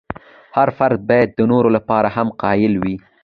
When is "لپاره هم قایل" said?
1.77-2.73